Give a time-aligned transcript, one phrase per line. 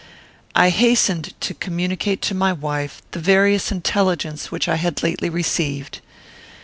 [0.55, 6.01] I hastened to communicate to my wife the various intelligence which I had lately received.